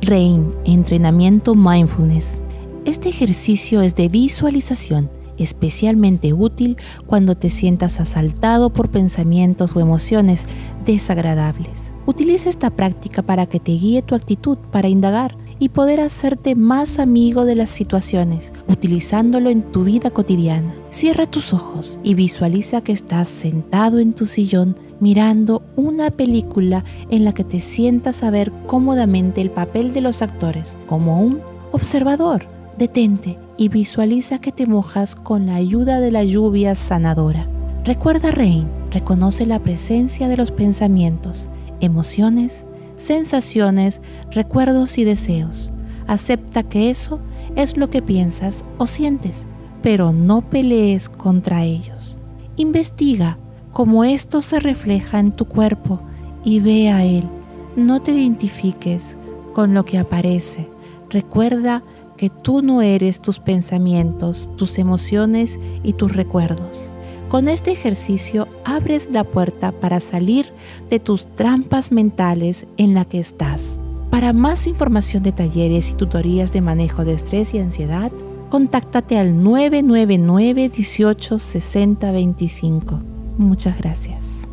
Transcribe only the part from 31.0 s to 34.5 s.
un observador. Detente y visualiza